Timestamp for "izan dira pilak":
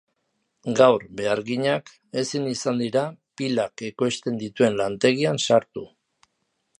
2.53-3.85